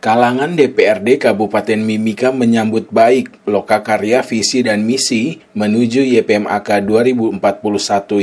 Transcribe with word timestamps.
Kalangan 0.00 0.56
DPRD 0.56 1.20
Kabupaten 1.20 1.76
Mimika 1.76 2.32
menyambut 2.32 2.88
baik 2.88 3.44
lokakarya 3.44 4.24
visi 4.24 4.64
dan 4.64 4.80
misi 4.80 5.44
menuju 5.52 6.00
YPMAK 6.00 6.88
2041 6.88 7.36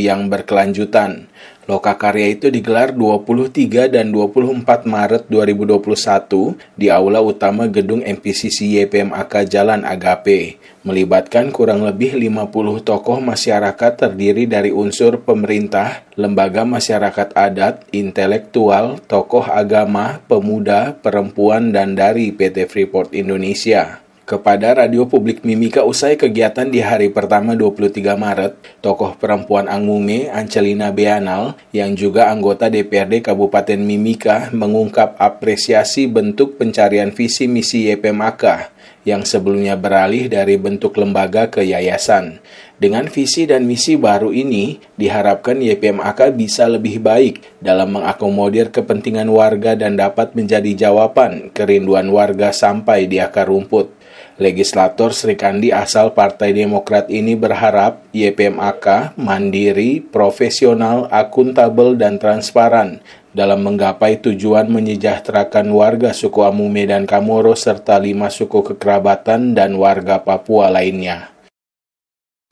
yang 0.01 0.25
berkelanjutan. 0.25 1.29
Lokakarya 1.67 2.31
itu 2.31 2.47
digelar 2.47 2.95
23 2.95 3.91
dan 3.91 4.07
24 4.15 4.87
Maret 4.87 5.27
2021 5.27 6.55
di 6.79 6.87
Aula 6.87 7.19
Utama 7.19 7.67
Gedung 7.67 7.99
MPCC 8.07 8.87
YPMAK 8.87 9.43
Jalan 9.51 9.83
Agape, 9.83 10.63
melibatkan 10.87 11.51
kurang 11.51 11.83
lebih 11.83 12.15
50 12.15 12.87
tokoh 12.87 13.19
masyarakat 13.19 13.99
terdiri 13.99 14.47
dari 14.47 14.71
unsur 14.71 15.19
pemerintah, 15.27 16.07
lembaga 16.15 16.63
masyarakat 16.63 17.35
adat, 17.35 17.83
intelektual, 17.91 19.03
tokoh 19.03 19.43
agama, 19.43 20.23
pemuda, 20.31 20.95
perempuan, 20.95 21.75
dan 21.75 21.99
dari 21.99 22.31
PT 22.31 22.71
Freeport 22.71 23.11
Indonesia. 23.11 24.06
Kepada 24.27 24.75
Radio 24.75 25.07
Publik 25.07 25.47
Mimika 25.47 25.87
usai 25.87 26.19
kegiatan 26.19 26.67
di 26.67 26.83
hari 26.83 27.07
pertama 27.07 27.55
23 27.55 27.95
Maret, 28.19 28.83
tokoh 28.83 29.15
perempuan 29.15 29.71
Angmume, 29.71 30.27
Ancelina 30.27 30.91
Beanal, 30.91 31.55
yang 31.71 31.95
juga 31.95 32.27
anggota 32.27 32.67
DPRD 32.67 33.23
Kabupaten 33.23 33.79
Mimika, 33.79 34.51
mengungkap 34.51 35.15
apresiasi 35.15 36.11
bentuk 36.11 36.59
pencarian 36.59 37.15
visi 37.15 37.47
misi 37.47 37.87
YPMAK 37.87 38.75
yang 39.07 39.23
sebelumnya 39.23 39.79
beralih 39.79 40.27
dari 40.27 40.59
bentuk 40.59 40.99
lembaga 40.99 41.47
ke 41.47 41.63
yayasan. 41.63 42.43
Dengan 42.75 43.07
visi 43.07 43.47
dan 43.47 43.63
misi 43.63 43.95
baru 43.95 44.35
ini, 44.35 44.83
diharapkan 44.99 45.55
YPMAK 45.63 46.35
bisa 46.35 46.67
lebih 46.67 46.99
baik 46.99 47.63
dalam 47.63 47.95
mengakomodir 47.95 48.75
kepentingan 48.75 49.31
warga 49.31 49.79
dan 49.79 49.95
dapat 49.95 50.35
menjadi 50.35 50.91
jawaban 50.91 51.47
kerinduan 51.55 52.11
warga 52.11 52.51
sampai 52.51 53.07
di 53.07 53.23
akar 53.23 53.47
rumput. 53.47 53.95
Legislator 54.37 55.17
Sri 55.17 55.33
Kandi 55.33 55.73
asal 55.73 56.13
Partai 56.13 56.53
Demokrat 56.53 57.09
ini 57.09 57.33
berharap 57.33 58.05
YPMAK 58.13 59.17
mandiri, 59.17 59.97
profesional, 59.97 61.09
akuntabel, 61.09 61.97
dan 61.97 62.21
transparan 62.21 63.01
dalam 63.33 63.65
menggapai 63.65 64.21
tujuan 64.21 64.69
menyejahterakan 64.69 65.73
warga 65.73 66.13
suku 66.13 66.45
Amume 66.45 66.85
dan 66.85 67.09
Kamoro 67.09 67.57
serta 67.57 67.97
lima 67.97 68.29
suku 68.29 68.61
kekerabatan 68.61 69.57
dan 69.57 69.73
warga 69.73 70.21
Papua 70.21 70.69
lainnya. 70.69 71.33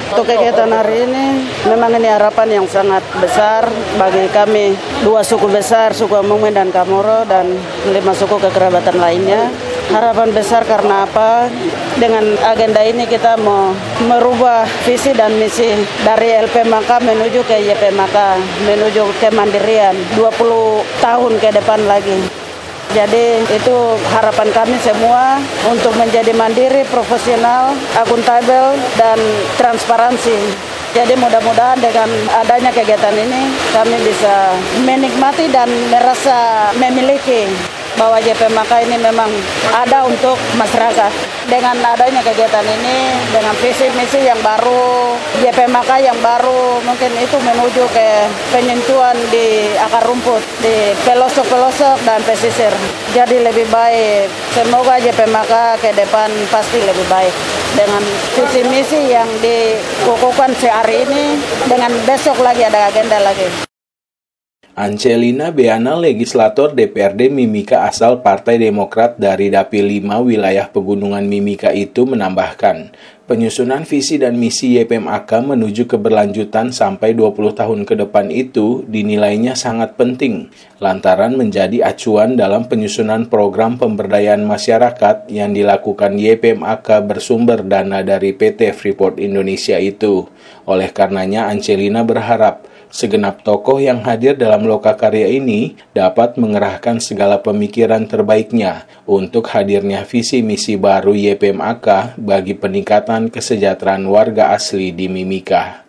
Untuk 0.10 0.26
kegiatan 0.26 0.70
hari 0.74 1.06
ini 1.06 1.26
memang 1.70 2.02
ini 2.02 2.10
harapan 2.10 2.62
yang 2.62 2.66
sangat 2.66 3.06
besar 3.22 3.70
bagi 3.98 4.26
kami 4.34 4.74
dua 5.06 5.22
suku 5.22 5.46
besar 5.54 5.94
suku 5.94 6.18
Amume 6.18 6.50
dan 6.50 6.74
Kamoro 6.74 7.30
dan 7.30 7.46
lima 7.94 8.18
suku 8.18 8.42
kekerabatan 8.42 8.98
lainnya 8.98 9.54
harapan 9.92 10.30
besar 10.34 10.66
karena 10.66 11.06
apa? 11.06 11.50
Dengan 12.00 12.24
agenda 12.42 12.82
ini 12.82 13.06
kita 13.06 13.38
mau 13.42 13.74
merubah 14.06 14.66
visi 14.88 15.14
dan 15.14 15.38
misi 15.38 15.76
dari 16.02 16.34
LP 16.42 16.66
Maka 16.66 16.98
menuju 17.02 17.46
ke 17.46 17.62
YP 17.62 17.94
Maka, 17.94 18.40
menuju 18.66 19.06
kemandirian 19.22 19.94
20 20.18 20.82
tahun 21.02 21.34
ke 21.38 21.50
depan 21.62 21.80
lagi. 21.86 22.46
Jadi 22.96 23.44
itu 23.52 23.78
harapan 24.16 24.48
kami 24.56 24.78
semua 24.80 25.36
untuk 25.68 25.92
menjadi 26.00 26.32
mandiri, 26.32 26.88
profesional, 26.88 27.76
akuntabel, 27.92 28.80
dan 28.96 29.20
transparansi. 29.60 30.38
Jadi 30.96 31.12
mudah-mudahan 31.20 31.76
dengan 31.76 32.08
adanya 32.32 32.72
kegiatan 32.72 33.12
ini 33.12 33.52
kami 33.76 34.00
bisa 34.00 34.56
menikmati 34.88 35.52
dan 35.52 35.68
merasa 35.92 36.72
memiliki 36.80 37.52
bahwa 37.96 38.18
JP 38.20 38.52
Maka 38.56 38.82
ini 38.84 38.98
memang 39.00 39.28
ada 39.74 40.08
untuk 40.08 40.38
masyarakat. 40.56 41.12
Dengan 41.46 41.78
adanya 41.78 42.26
kegiatan 42.26 42.66
ini, 42.66 43.14
dengan 43.30 43.54
visi 43.62 43.86
misi 43.94 44.26
yang 44.26 44.40
baru, 44.42 45.14
JP 45.46 45.70
Maka 45.70 46.02
yang 46.02 46.18
baru, 46.24 46.82
mungkin 46.82 47.12
itu 47.22 47.38
menuju 47.38 47.84
ke 47.94 48.08
penyentuhan 48.50 49.14
di 49.30 49.70
akar 49.78 50.02
rumput, 50.10 50.42
di 50.66 50.98
pelosok-pelosok 51.06 52.02
dan 52.02 52.20
pesisir. 52.26 52.74
Jadi 53.14 53.46
lebih 53.46 53.70
baik. 53.70 54.26
Semoga 54.58 54.98
JP 54.98 55.30
Maka 55.30 55.78
ke 55.78 55.94
depan 55.94 56.34
pasti 56.50 56.82
lebih 56.82 57.06
baik. 57.06 57.34
Dengan 57.78 58.02
visi 58.34 58.62
misi 58.72 59.00
yang 59.14 59.30
dikukuhkan 59.44 60.50
sehari 60.58 61.06
ini, 61.06 61.38
dengan 61.70 61.94
besok 62.10 62.42
lagi 62.42 62.66
ada 62.66 62.90
agenda 62.90 63.22
lagi. 63.22 63.75
Angelina 64.76 65.56
Beana, 65.56 65.96
legislator 65.96 66.76
DPRD 66.76 67.32
Mimika 67.32 67.88
asal 67.88 68.20
Partai 68.20 68.60
Demokrat 68.60 69.16
dari 69.16 69.48
Dapil 69.48 69.88
5 69.88 70.28
wilayah 70.28 70.68
Pegunungan 70.68 71.24
Mimika 71.24 71.72
itu 71.72 72.04
menambahkan, 72.04 72.92
penyusunan 73.24 73.88
visi 73.88 74.20
dan 74.20 74.36
misi 74.36 74.76
YPMAK 74.76 75.48
menuju 75.48 75.88
keberlanjutan 75.88 76.76
sampai 76.76 77.16
20 77.16 77.56
tahun 77.56 77.88
ke 77.88 78.04
depan 78.04 78.28
itu 78.28 78.84
dinilainya 78.92 79.56
sangat 79.56 79.96
penting, 79.96 80.52
lantaran 80.84 81.40
menjadi 81.40 81.88
acuan 81.88 82.36
dalam 82.36 82.68
penyusunan 82.68 83.32
program 83.32 83.80
pemberdayaan 83.80 84.44
masyarakat 84.44 85.32
yang 85.32 85.56
dilakukan 85.56 86.20
YPMAK 86.20 87.00
bersumber 87.08 87.64
dana 87.64 88.04
dari 88.04 88.36
PT 88.36 88.76
Freeport 88.76 89.24
Indonesia 89.24 89.80
itu. 89.80 90.28
Oleh 90.68 90.92
karenanya, 90.92 91.48
Angelina 91.48 92.04
berharap 92.04 92.65
Segenap 92.90 93.46
tokoh 93.46 93.78
yang 93.78 94.02
hadir 94.08 94.40
dalam 94.40 94.66
loka 94.66 94.96
karya 94.96 95.30
ini 95.30 95.78
dapat 95.92 96.40
mengerahkan 96.40 97.04
segala 97.04 97.44
pemikiran 97.44 98.08
terbaiknya 98.08 98.88
untuk 99.04 99.52
hadirnya 99.52 100.08
visi 100.08 100.40
misi 100.42 100.80
baru 100.80 101.14
YPMAK 101.14 102.18
bagi 102.18 102.56
peningkatan 102.56 103.30
kesejahteraan 103.30 104.08
warga 104.08 104.56
asli 104.56 104.96
di 104.96 105.12
Mimika. 105.12 105.86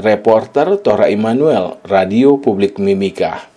Reporter 0.00 0.78
Tora 0.80 1.10
Immanuel, 1.10 1.82
Radio 1.82 2.38
Publik 2.38 2.78
Mimika. 2.78 3.49